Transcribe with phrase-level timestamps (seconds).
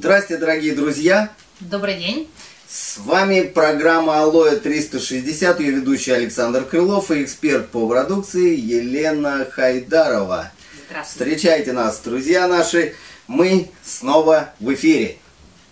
[0.00, 1.30] Здрасте, дорогие друзья!
[1.60, 2.30] Добрый день!
[2.66, 10.52] С вами программа Алоэ 360, ее ведущий Александр Крылов и эксперт по продукции Елена Хайдарова.
[10.88, 11.34] Здравствуйте!
[11.36, 12.94] Встречайте нас, друзья наши!
[13.26, 15.18] Мы снова в эфире.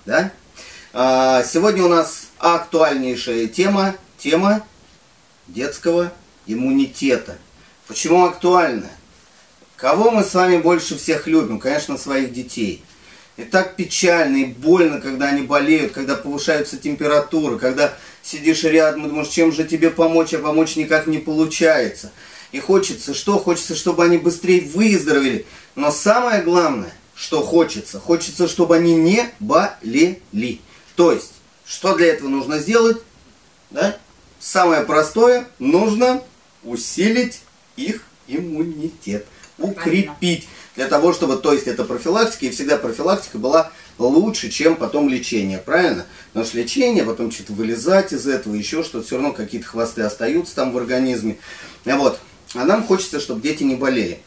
[0.05, 0.31] Да?
[0.93, 4.63] А, сегодня у нас актуальнейшая тема, тема
[5.47, 6.13] детского
[6.47, 7.39] иммунитета.
[7.87, 8.91] Почему актуальна?
[9.77, 11.59] Кого мы с вами больше всех любим?
[11.59, 12.85] Конечно, своих детей.
[13.39, 19.09] И так печально и больно, когда они болеют, когда повышаются температуры, когда сидишь рядом и
[19.09, 22.11] думаешь, чем же тебе помочь, а помочь никак не получается.
[22.51, 23.39] И хочется, что?
[23.39, 25.47] Хочется, чтобы они быстрее выздоровели.
[25.77, 30.61] Но самое главное, что хочется, хочется, чтобы они не болели.
[30.97, 32.99] То есть, что для этого нужно сделать?
[33.71, 33.97] Да?
[34.41, 36.25] Самое простое, нужно
[36.65, 37.43] усилить
[37.77, 39.27] их иммунитет,
[39.59, 40.49] укрепить.
[40.77, 45.59] Для того, чтобы, то есть это профилактика, и всегда профилактика была лучше, чем потом лечение,
[45.59, 46.07] правильно?
[46.29, 50.55] Потому что лечение, потом что-то вылезать из этого, еще что-то, все равно какие-то хвосты остаются
[50.55, 51.39] там в организме.
[51.85, 52.21] Вот.
[52.55, 54.21] А нам хочется, чтобы дети не болели.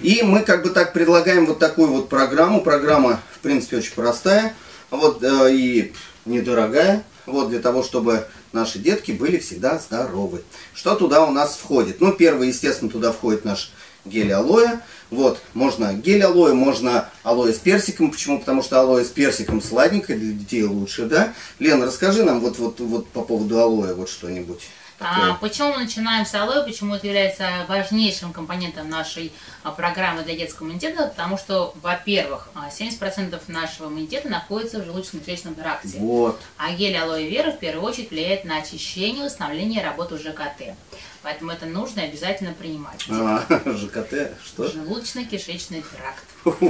[0.00, 2.60] И мы как бы так предлагаем вот такую вот программу.
[2.60, 4.54] Программа, в принципе, очень простая.
[4.90, 5.92] Вот, э, и
[6.24, 7.04] недорогая.
[7.26, 10.42] Вот, для того, чтобы наши детки были всегда здоровы.
[10.74, 12.00] Что туда у нас входит?
[12.00, 13.72] Ну, первый, естественно, туда входит наш
[14.06, 14.80] гель алоэ.
[15.10, 18.10] Вот, можно гель алоэ, можно алоэ с персиком.
[18.10, 18.40] Почему?
[18.40, 21.34] Потому что алоэ с персиком сладенькое, для детей лучше, да?
[21.58, 24.62] Лена, расскажи нам вот, вот, вот по поводу алоэ вот что-нибудь.
[24.98, 30.36] А, почему мы начинаем с алоэ, почему это является важнейшим компонентом нашей а, программы для
[30.36, 31.08] детского иммунитета?
[31.08, 35.98] Потому что, во-первых, 70% а, нашего иммунитета находится в желудочно-кишечном тракте.
[35.98, 36.40] Вот.
[36.56, 40.74] А гель алоэ вера в первую очередь влияет на очищение, восстановление работы ЖКТ.
[41.22, 43.04] Поэтому это нужно обязательно принимать.
[43.10, 44.66] А, ЖКТ, что?
[44.66, 46.24] Желудочно-кишечный тракт.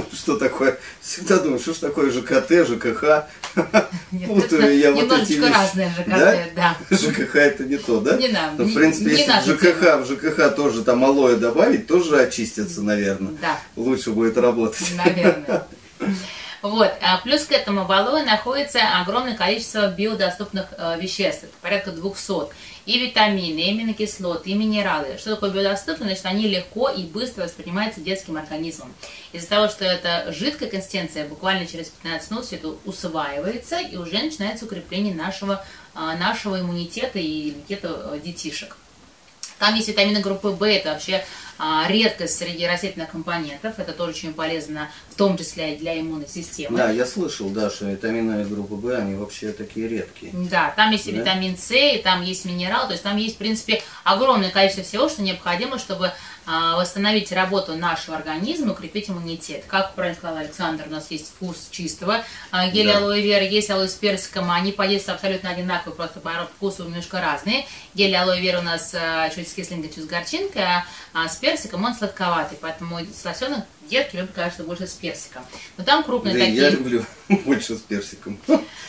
[0.13, 0.79] Что такое?
[1.01, 3.27] Всегда думаю, что ж такое ЖКТ, ЖКХ?
[4.25, 5.53] Путаю я вот эти немножечко вещи.
[5.53, 6.45] разное ЖКТ, Да?
[6.55, 6.97] да.
[6.97, 8.16] ЖКХ это не то, да?
[8.17, 11.87] Не нам, Ну, в принципе, не если в ЖКХ, в ЖКХ тоже там алоэ добавить,
[11.87, 13.33] тоже очистится, наверное.
[13.41, 13.59] Да.
[13.75, 14.91] Лучше будет работать.
[14.95, 15.67] Наверное.
[16.61, 16.91] Вот.
[17.01, 22.53] А плюс к этому в алоэ находится огромное количество биодоступных э, веществ, порядка 200.
[22.85, 25.17] И витамины, и аминокислоты, и минералы.
[25.17, 26.05] Что такое биодоступно?
[26.05, 28.93] Значит, они легко и быстро воспринимаются детским организмом.
[29.33, 34.17] Из-за того, что это жидкая консистенция, буквально через 15 минут все это усваивается, и уже
[34.17, 38.77] начинается укрепление нашего, а, нашего иммунитета и иммунитета э, детишек.
[39.59, 41.25] Там есть витамины группы В, это вообще
[41.87, 43.79] редкость среди растительных компонентов.
[43.79, 46.77] Это тоже очень полезно, в том числе и для иммунной системы.
[46.77, 50.31] Да, я слышал, да, что витамины группы В, они вообще такие редкие.
[50.33, 51.11] Да, там есть Да.
[51.11, 55.09] витамин С, и там есть минерал, то есть там есть, в принципе, огромное количество всего,
[55.09, 56.11] что необходимо, чтобы а,
[56.47, 59.65] восстановить работу нашего организма, укрепить иммунитет.
[59.67, 62.97] Как правильно сказал Александр, у нас есть вкус чистого а, геля Да.
[62.99, 67.19] алоэ вера, есть алоэ с персиком, они по действию абсолютно одинаковые, просто по вкусу немножко
[67.19, 67.65] разные.
[67.93, 71.35] Гель алоэ вера у нас а, чуть с кислинкой, чуть с горчинкой, а, а с
[71.35, 75.43] персиком он сладковатый, поэтому сосенок детки любят, конечно, больше с персиком.
[75.77, 76.61] Но там крупные Да, такие...
[76.61, 77.05] я люблю
[77.45, 78.39] больше с персиком.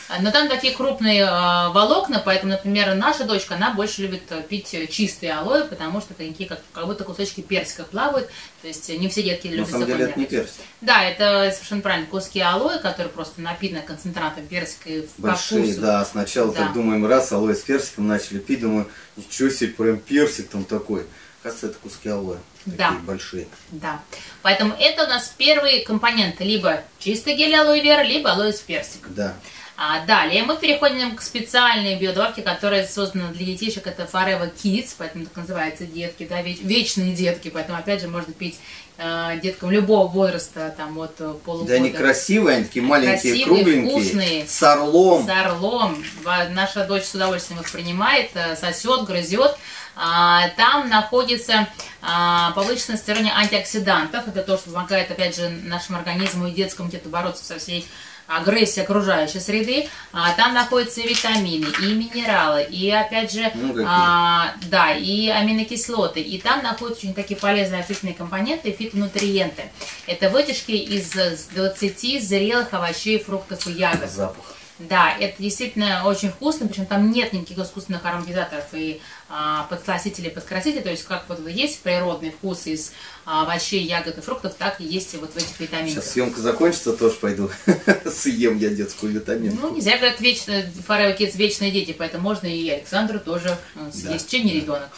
[0.09, 4.41] А, Но там такие крупные э, волокна, поэтому, например, наша дочка, она больше любит э,
[4.41, 8.29] пить чистые алоэ, потому что такие, как, как будто кусочки персика плавают.
[8.61, 10.55] То есть не все детки На любят самом деле это не персик.
[10.81, 12.07] Да, это совершенно правильно.
[12.07, 15.81] Куски алоэ, которые просто напитаны концентратом персика и по Большие, вкусу.
[15.81, 16.63] да, сначала Да.
[16.65, 21.05] так думаем, раз алоэ с персиком начали пить, думаю, ничего себе, прям персик там такой.
[21.43, 22.37] Кажется, это куски алоэ.
[22.65, 22.89] Да.
[22.89, 23.47] Такие большие.
[23.71, 24.01] Да.
[24.41, 26.43] Поэтому это у нас первые компоненты.
[26.43, 29.13] Либо чистый гель алоэ вера, либо алоэ с персиком.
[29.15, 29.33] Да.
[29.81, 33.87] А далее мы переходим к специальной биодобавке, которая создана для детишек.
[33.87, 37.49] Это Forever Kids, поэтому так называется детки, да, веч- вечные детки.
[37.49, 38.59] Поэтому, опять же, можно пить
[38.97, 41.69] э, деткам любого возраста, там, от э, полугода.
[41.69, 44.47] Да они красивые, они такие маленькие, Красивые, кругленькие, вкусные.
[44.49, 45.25] с орлом.
[45.25, 46.03] С орлом.
[46.49, 49.55] Наша дочь с удовольствием их принимает, э, сосет, грызет.
[50.01, 51.67] А, Там находится
[52.01, 54.27] а, повышенное содержание антиоксидантов.
[54.27, 57.85] Это то, что помогает, опять же, нашему организму и детскому где-то бороться со всей
[58.27, 59.89] агрессией окружающей среды.
[60.13, 66.21] А, Там находятся и витамины, и минералы, и, опять же, Ну, а, да, и аминокислоты.
[66.21, 69.63] И там находятся очень такие полезные растительные компоненты и фитонутриенты.
[70.07, 71.11] Это вытяжки из
[71.53, 74.09] 20 зрелых овощей, фруктов и ягод.
[74.09, 74.58] Запах.
[74.79, 80.81] Да, это действительно очень вкусно, причем там нет никаких искусственных ароматизаторов и а, подсластителей, подкрасителей,
[80.81, 82.93] то есть как вот есть природный вкус из
[83.25, 85.91] а, овощей, ягод и фруктов, так и есть и вот в этих витаминах.
[85.91, 87.49] Сейчас съемка закончится, тоже пойду
[88.09, 89.57] съем я детскую витаминку.
[89.61, 90.51] Ну, нельзя говорят, вечно,
[90.87, 94.89] Forever Kids вечные дети, поэтому можно и Александру тоже э, съесть, чем не ребенок.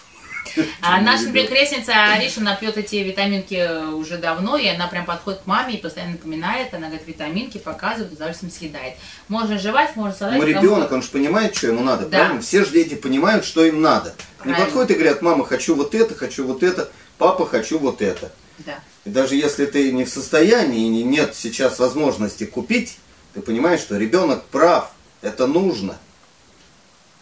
[0.82, 5.46] А наша, крестница Ариша, она пьет эти витаминки уже давно, и она прям подходит к
[5.48, 8.96] маме и постоянно напоминает, она говорит, витаминки показывает, удовольствием съедает.
[9.28, 10.38] Можно жевать, можно салать.
[10.38, 12.18] Ну, ребенок, он же понимает, что ему надо, да.
[12.18, 12.42] правильно?
[12.42, 14.14] Все же дети понимают, что им надо.
[14.38, 14.58] Правильно.
[14.58, 18.32] Не подходят и говорят, мама, хочу вот это, хочу вот это, папа, хочу вот это.
[18.60, 18.80] Да.
[19.06, 22.98] И даже если ты не в состоянии, и нет сейчас возможности купить,
[23.34, 25.98] ты понимаешь, что ребенок прав, это нужно.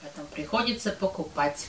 [0.02, 1.68] Поэтому приходится покупать.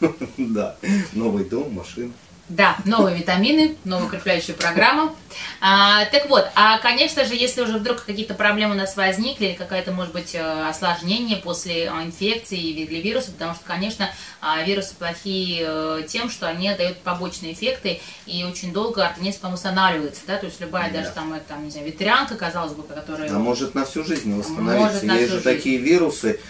[0.36, 0.76] Да,
[1.12, 2.12] новый дом, машина.
[2.48, 5.14] Да, новые витамины, новая укрепляющая программа.
[5.60, 9.54] А, так вот, а, конечно же, если уже вдруг какие-то проблемы у нас возникли, или
[9.54, 14.08] какое-то, может быть, э, осложнение после а, инфекции или вируса, потому что, конечно,
[14.40, 19.52] а, вирусы плохие э, тем, что они дают побочные эффекты, и очень долго организм там
[19.52, 21.00] восстанавливается, да, то есть любая да.
[21.00, 23.30] даже там, там, не знаю, ветрянка, казалось бы, которая...
[23.30, 25.04] А может на всю жизнь восстановиться.
[25.04, 25.42] Есть же жизнь.
[25.42, 26.40] такие вирусы,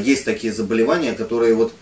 [0.00, 1.72] есть такие заболевания, которые вот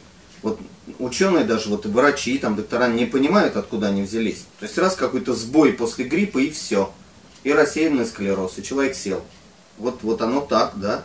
[1.05, 4.45] ученые даже, вот и врачи, там, доктора не понимают, откуда они взялись.
[4.59, 6.93] То есть раз какой-то сбой после гриппа и все.
[7.43, 9.23] И рассеянный склероз, и человек сел.
[9.79, 11.03] Вот, вот оно так, да.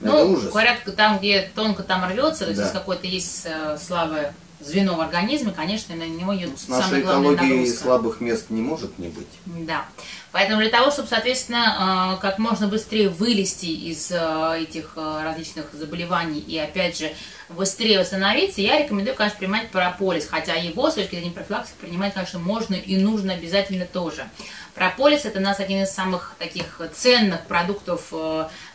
[0.00, 0.50] Ну, Это ужас.
[0.50, 2.64] говорят, там, где тонко там рвется, то есть да.
[2.64, 7.02] если какое-то есть э, слабое звено в организме, конечно, на него идет ну, С нашей
[7.02, 9.28] экологией слабых мест не может не быть.
[9.46, 9.84] Да.
[10.32, 15.66] Поэтому для того, чтобы, соответственно, э, как можно быстрее вылезти из э, этих э, различных
[15.74, 17.12] заболеваний и, опять же,
[17.50, 22.38] быстрее восстановиться, я рекомендую, конечно, принимать прополис, хотя его с точки зрения профилактики принимать, конечно,
[22.38, 24.26] можно и нужно обязательно тоже.
[24.74, 28.10] Прополис– это у нас один из самых таких ценных продуктов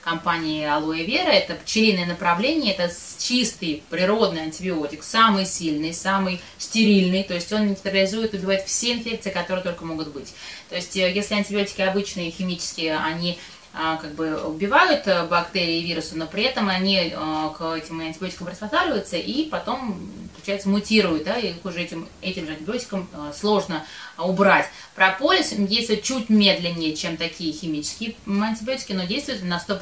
[0.03, 1.31] компании Aloe Vera.
[1.31, 8.35] Это пчелиное направление, это чистый природный антибиотик, самый сильный, самый стерильный, то есть он нейтрализует,
[8.35, 10.35] убивает все инфекции, которые только могут быть.
[10.69, 13.39] То есть если антибиотики обычные, химические, они
[13.73, 17.99] а, как бы убивают э, бактерии и вирусы, но при этом они э, к этим
[17.99, 19.99] антибиотикам приспосабливаются и потом,
[20.37, 23.85] получается, мутируют, да, и уже этим, этим же антибиотикам э, сложно
[24.17, 24.67] убрать.
[24.95, 29.77] Прополис действует чуть медленнее, чем такие химические антибиотики, но действует на 100%.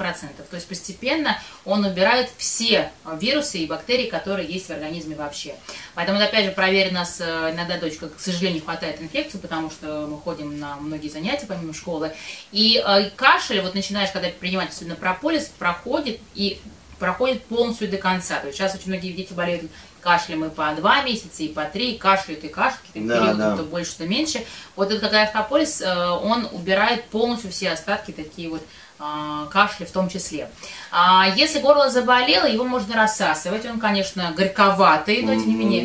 [0.50, 5.56] То есть постепенно он убирает все вирусы и бактерии, которые есть в организме вообще.
[5.94, 10.60] Поэтому, опять же, проверь нас, иногда дочка, к сожалению, хватает инфекции, потому что мы ходим
[10.60, 12.12] на многие занятия помимо школы.
[12.52, 12.84] И
[13.16, 16.60] кашель, вот начинаешь, когда принимать особенно прополис, проходит и
[17.00, 18.40] проходит полностью до конца.
[18.40, 19.70] То есть сейчас очень многие дети болеют
[20.02, 23.58] кашлем и по два месяца, и по три, кашляют и кашляют, да, период да.
[23.58, 24.46] то больше, то меньше.
[24.76, 28.62] Вот этот как прополис, э, он убирает полностью все остатки, такие вот
[29.00, 30.50] э, кашли в том числе.
[30.92, 33.66] А если горло заболело, его можно рассасывать.
[33.66, 35.84] Он, конечно, горьковатый, но тем не менее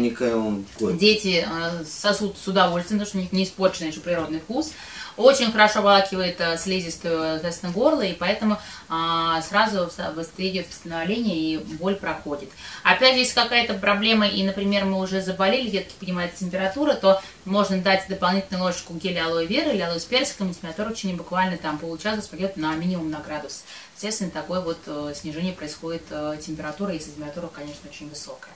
[0.99, 4.73] дети э, сосут с удовольствием, потому что у них не испорченный еще природный вкус.
[5.17, 8.59] Очень хорошо обволакивает э, слизистую, соответственно, горло, и поэтому
[8.89, 12.49] а, сразу быстрее идет восстановление и боль проходит.
[12.85, 17.81] Опять же, если какая-то проблема, и, например, мы уже заболели, детки поднимается температура, то можно
[17.81, 21.57] дать дополнительную ложечку геля алоэ веры или алоэ с персиком, и температура в течение буквально
[21.57, 23.65] там получаса спадет на минимум на градус.
[23.97, 28.53] Естественно, такое вот э, снижение происходит э, температуры, если температура, конечно, очень высокая.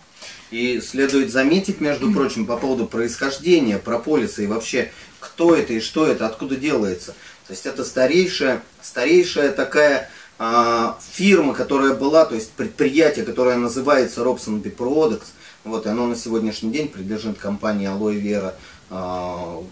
[0.51, 6.07] И следует заметить, между прочим, по поводу происхождения прополиса и вообще, кто это и что
[6.07, 7.13] это, откуда делается.
[7.47, 14.23] То есть это старейшая, старейшая такая а, фирма, которая была, то есть предприятие, которое называется
[14.23, 15.27] Robson Products.
[15.65, 18.55] Вот, и оно на сегодняшний день принадлежит компании Aloe Vera
[18.91, 19.63] а,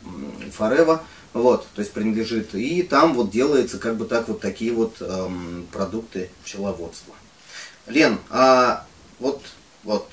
[0.58, 1.00] Forever.
[1.32, 2.54] Вот, то есть принадлежит.
[2.54, 7.14] И там вот делается как бы так вот такие вот эм, продукты пчеловодства.
[7.86, 8.84] Лен, а
[9.18, 9.42] вот,
[9.82, 10.08] вот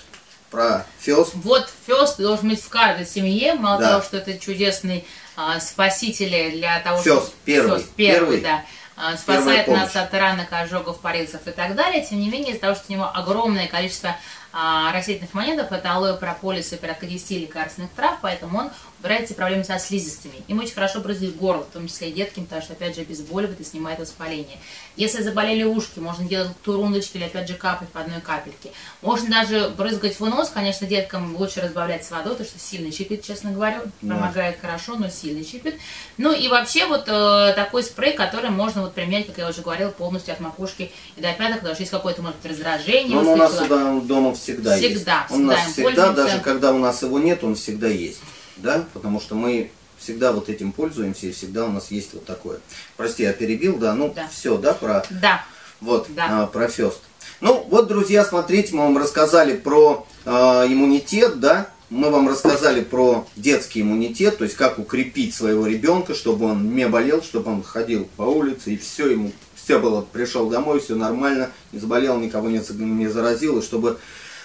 [0.49, 1.33] про Фест.
[1.35, 3.89] Вот Фест должен быть в каждой семье, мало да.
[3.91, 7.31] того, что это чудесный а, спаситель для того, Фест, чтобы...
[7.45, 7.79] первый.
[7.79, 8.65] Фест, первый, первый, да.
[9.01, 12.05] А, спасает нас от ранок, ожогов, порезов и так далее.
[12.05, 14.15] Тем не менее, из-за того, что у него огромное количество
[14.51, 19.63] растительных компонентов, это алоэ, прополис и порядка 10 лекарственных трав, поэтому он убирает эти проблемы
[19.63, 20.33] со слизистыми.
[20.47, 23.59] Им очень хорошо брызгает горло, в том числе и деткам, потому что, опять же, обезболивает
[23.59, 24.57] и снимает воспаление.
[24.95, 28.71] Если заболели ушки, можно делать турундочки или, опять же, капать по одной капельке.
[29.01, 33.23] Можно даже брызгать в нос, конечно, деткам лучше разбавлять с водой, потому что сильно чипит,
[33.23, 34.67] честно говоря, помогает да.
[34.67, 35.79] хорошо, но сильно чипит.
[36.17, 39.91] Ну и вообще вот э, такой спрей, который можно вот применять, как я уже говорила,
[39.91, 43.19] полностью от макушки и до пяток, потому что есть какое-то, может быть, раздражение.
[43.19, 44.95] Ну, у нас всегда дома всегда, всегда есть.
[44.95, 48.19] Всегда, Он у нас всегда, даже когда у нас его нет, он всегда есть
[48.61, 52.59] да, потому что мы всегда вот этим пользуемся, и всегда у нас есть вот такое.
[52.97, 54.29] Прости, я перебил, да, ну да.
[54.31, 55.43] все, да, про, да.
[55.81, 56.43] Вот, да.
[56.43, 56.99] А, про Фест.
[57.41, 63.27] Ну, вот, друзья, смотрите, мы вам рассказали про э, иммунитет, да, мы вам рассказали про
[63.35, 68.07] детский иммунитет, то есть как укрепить своего ребенка, чтобы он не болел, чтобы он ходил
[68.17, 72.61] по улице, и все ему, все было, пришел домой, все нормально, не заболел, никого не,
[72.77, 73.99] не заразил, и чтобы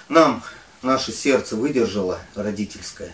[0.08, 0.42] нам
[0.82, 3.12] наше сердце выдержало родительское.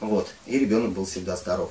[0.00, 0.28] Вот.
[0.46, 1.70] И ребенок был всегда здоров.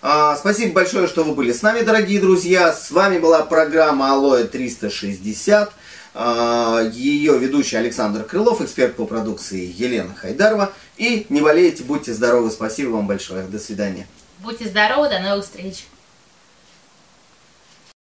[0.00, 2.72] А, спасибо большое, что вы были с нами, дорогие друзья.
[2.72, 5.72] С вами была программа Алоэ 360.
[6.14, 10.72] А, ее ведущий Александр Крылов, эксперт по продукции Елена Хайдарова.
[10.96, 12.50] И не болейте, будьте здоровы.
[12.50, 13.44] Спасибо вам большое.
[13.44, 14.06] До свидания.
[14.40, 15.84] Будьте здоровы, до новых встреч.